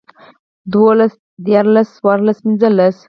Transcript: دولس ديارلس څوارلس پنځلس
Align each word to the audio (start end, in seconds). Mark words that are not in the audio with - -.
دولس 0.73 1.13
ديارلس 1.45 1.87
څوارلس 1.97 2.37
پنځلس 2.45 2.97